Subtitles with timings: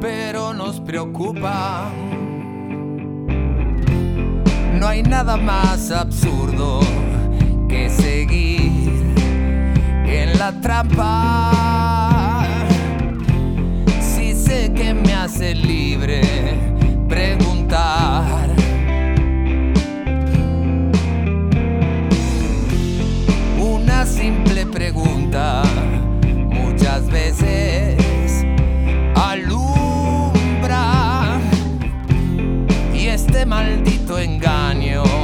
[0.00, 1.90] pero nos preocupa.
[4.72, 6.80] No hay nada más absurdo
[7.68, 9.14] que seguir
[10.06, 12.46] en la trampa.
[14.00, 16.63] Si sé que me hace libre
[33.44, 35.23] maldito engaño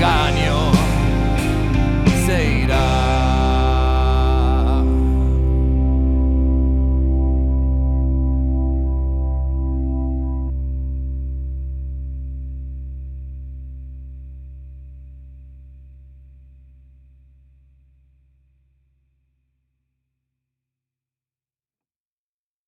[0.00, 0.17] God.